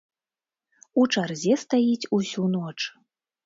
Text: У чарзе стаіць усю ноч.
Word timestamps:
У 1.03 1.03
чарзе 1.13 1.53
стаіць 1.67 2.09
усю 2.21 2.51
ноч. 2.59 2.79